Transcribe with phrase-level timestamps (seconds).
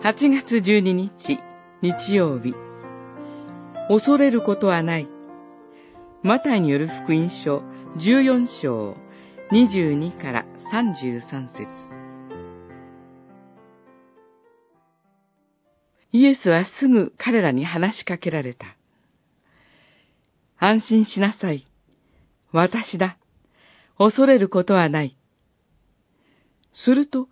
[0.00, 1.40] 8月12日、
[1.82, 2.54] 日曜日。
[3.88, 5.08] 恐れることはない。
[6.22, 7.64] マタイによる福音書
[7.96, 8.96] 14章
[9.50, 11.66] 22から33節
[16.12, 18.76] イエスはすぐ彼らに話しかけられた。
[20.58, 21.66] 安心しなさい。
[22.52, 23.18] 私だ。
[23.98, 25.18] 恐れることはない。
[26.72, 27.28] すると、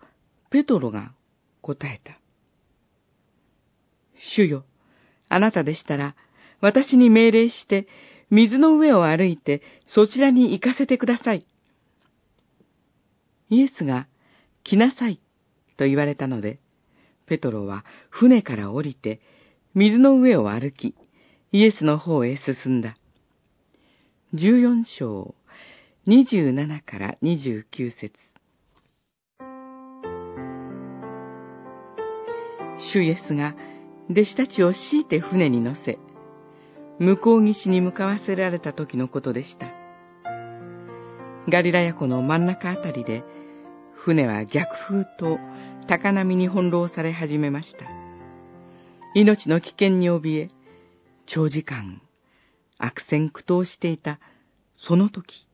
[0.49, 1.13] ペトロが
[1.61, 2.19] 答えた。
[4.19, 4.65] 主よ、
[5.29, 6.15] あなたでしたら、
[6.61, 7.87] 私に命令して、
[8.29, 11.45] 水の上を歩いて、そちらに行かせてください。
[13.49, 14.07] イエスが、
[14.63, 15.19] 来なさい、
[15.77, 16.59] と言われたので、
[17.25, 19.21] ペトロは船から降りて、
[19.73, 20.95] 水の上を歩き、
[21.51, 22.97] イエスの方へ進んだ。
[24.33, 25.35] 十四章、
[26.05, 28.13] 二十七から二十九節
[32.77, 33.55] 主イエスが
[34.09, 35.99] 弟子たちを強いて船に乗せ、
[36.97, 39.67] 向こう岸に向かわせられた時のことでした。
[41.49, 43.23] ガリラヤ湖の真ん中あたりで、
[43.93, 45.39] 船は逆風と
[45.87, 47.85] 高波に翻弄され始めました。
[49.13, 50.47] 命の危険に怯え、
[51.25, 52.01] 長時間、
[52.77, 54.19] 悪戦苦闘していた、
[54.77, 55.47] その時、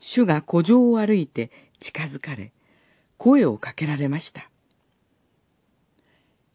[0.00, 2.52] 主が古城を歩いて近づかれ、
[3.18, 4.49] 声をかけられました。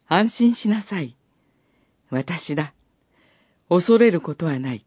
[0.08, 1.16] 安心しなさい。
[2.10, 2.74] 私だ。
[3.68, 4.86] 恐れることはない。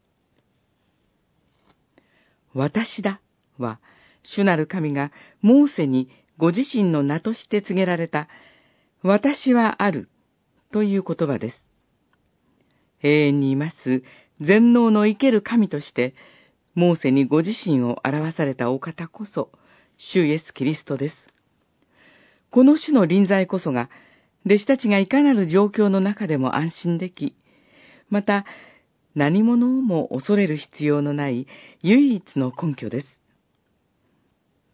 [2.54, 3.20] 私だ
[3.58, 3.80] は、
[4.22, 5.12] 主なる神が
[5.42, 8.28] モーセにご自身の名として告げられた、
[9.02, 10.08] 私はある
[10.72, 11.72] という言葉です。
[13.02, 14.02] 永遠にいます
[14.40, 16.14] 全能の生ける神として、
[16.74, 19.50] モーセにご自身を表されたお方こそ、
[19.98, 21.14] 主イエス・キリストです。
[22.50, 23.90] この種の臨在こそが、
[24.46, 27.34] 弟子たちがいかなる状況の中でも安心でき、
[28.08, 28.44] また
[29.14, 31.46] 何者をも恐れる必要のない
[31.82, 33.06] 唯一の根拠です。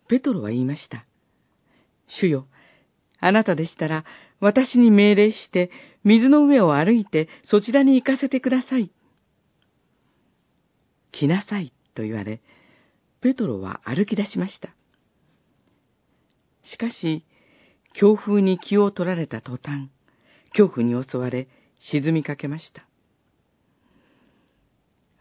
[0.09, 1.05] ペトロは言いました。
[2.07, 2.47] 主よ、
[3.19, 4.05] あなたでしたら
[4.41, 5.71] 私に命令して
[6.05, 8.91] 水の上を歩いてそちらに行かせてください。
[11.13, 12.41] 来なさいと言われ、
[13.21, 14.69] ペトロは歩き出しました。
[16.63, 17.25] しかし、
[17.99, 19.89] 強風に気を取られた途端、
[20.51, 21.49] 恐怖に襲われ
[21.81, 22.87] 沈みかけました。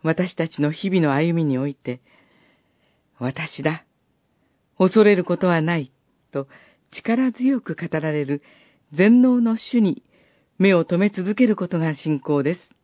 [0.03, 2.01] 私たちの日々の歩みにおいて、
[3.17, 3.85] 私だ、
[4.77, 5.93] 恐れることはない、
[6.31, 6.49] と
[6.91, 8.41] 力強く語られる
[8.91, 10.03] 全能の主に
[10.57, 12.74] 目を留め続けることが信仰です。